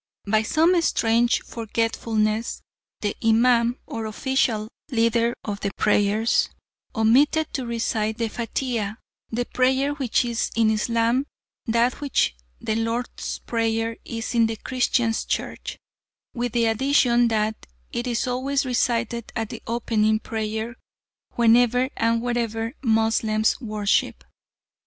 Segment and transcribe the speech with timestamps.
[0.25, 2.63] By some strange forgetfulness
[3.01, 6.49] the Imam, or official leader of the prayers,
[6.95, 8.93] omitted to recite the Fatiha,
[9.29, 11.27] the prayer which is in Islam
[11.67, 15.77] that which the "Lord's Prayer" is in the Christian Church,
[16.33, 20.77] with the addition that it is always recited as the opening prayer
[21.35, 24.23] whenever and wherever Moslems worship.